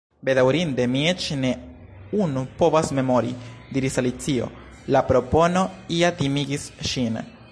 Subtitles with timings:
[0.27, 1.51] "Bedaŭrinde, mi eĉ ne
[2.27, 3.35] unu povas memori,"
[3.77, 4.49] diris Alicio.
[4.97, 5.65] La propono
[5.99, 7.25] ja timigis ŝin.